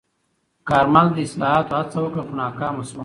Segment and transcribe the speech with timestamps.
[0.69, 2.99] کارمل د اصلاحاتو هڅه وکړه، خو ناکامه شوه.